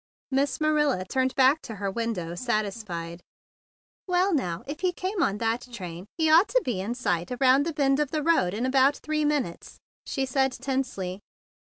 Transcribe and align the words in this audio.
Miss 0.31 0.59
Marilla 0.59 1.05
turned 1.05 1.35
back 1.35 1.61
to 1.61 1.75
her 1.75 1.93
win¬ 1.93 2.15
dow, 2.15 2.33
satisfied. 2.33 3.21
"Well, 4.07 4.33
now, 4.33 4.63
if 4.65 4.79
he 4.79 4.91
came 4.91 5.21
on 5.21 5.37
that 5.37 5.67
train, 5.71 6.07
he 6.17 6.27
ought 6.27 6.47
to 6.47 6.61
be 6.65 6.81
in 6.81 6.95
sight 6.95 7.31
around 7.31 7.67
the 7.67 7.73
bend 7.73 7.99
of 7.99 8.09
the 8.09 8.23
road 8.23 8.55
in 8.55 8.65
about 8.65 8.97
three 8.97 9.25
minutes," 9.25 9.77
she 10.07 10.25
said 10.25 10.53
tensely. 10.53 11.19